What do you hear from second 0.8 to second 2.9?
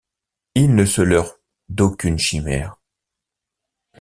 se leurre d'aucune chimère.